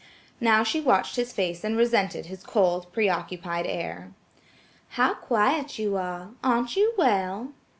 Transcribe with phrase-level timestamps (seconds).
[0.39, 4.13] Now she watched his face and resented his cold, preoccupied air.
[4.97, 7.49] "How quiet you are; aren't you well?"